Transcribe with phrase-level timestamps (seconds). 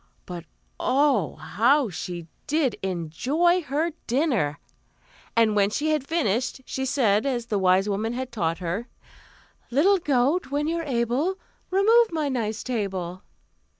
[0.25, 0.45] But
[0.79, 4.57] oh, how she did enjoy her dinner!
[5.35, 8.87] and when she had finished, she said, as the wise woman had taught her:
[9.69, 11.37] "Little goat, when you're able,
[11.69, 13.21] Remove my nice table."